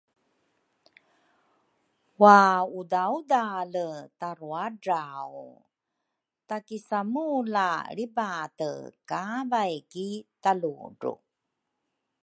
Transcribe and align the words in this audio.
waudaudale 2.21 3.87
taruadrau, 4.19 5.39
ta-kisamula 6.47 7.69
lribate 7.95 8.71
kavay 9.09 9.75
ki 9.91 10.07
taludru. 10.43 11.13